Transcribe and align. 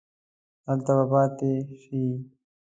هلته 0.67 0.91
به 0.97 1.05
پاتې 1.11 1.51
شې. 1.81 2.03